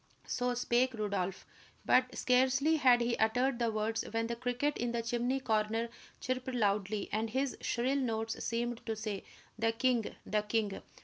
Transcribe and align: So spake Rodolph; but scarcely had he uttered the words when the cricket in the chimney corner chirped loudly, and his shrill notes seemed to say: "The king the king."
So 0.25 0.55
spake 0.55 0.95
Rodolph; 0.95 1.45
but 1.85 2.15
scarcely 2.15 2.77
had 2.77 3.01
he 3.01 3.15
uttered 3.17 3.59
the 3.59 3.71
words 3.71 4.01
when 4.09 4.25
the 4.25 4.35
cricket 4.35 4.75
in 4.79 4.91
the 4.93 5.03
chimney 5.03 5.39
corner 5.39 5.89
chirped 6.19 6.55
loudly, 6.55 7.07
and 7.11 7.29
his 7.29 7.55
shrill 7.61 7.97
notes 7.99 8.43
seemed 8.43 8.83
to 8.87 8.95
say: 8.95 9.23
"The 9.59 9.71
king 9.73 10.15
the 10.25 10.41
king." 10.41 10.81